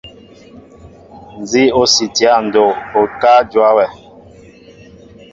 [1.41, 3.85] Nzi o siini ya ndoo, okáá ma njóa wɛ.